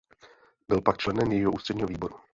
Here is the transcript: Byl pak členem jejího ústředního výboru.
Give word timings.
Byl 0.67 0.81
pak 0.81 0.97
členem 0.97 1.31
jejího 1.31 1.51
ústředního 1.51 1.87
výboru. 1.87 2.13